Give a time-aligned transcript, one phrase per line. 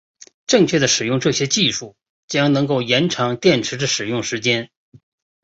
[0.47, 1.95] 正确的使用这些技术
[2.25, 4.71] 将能够延长电池使用时间。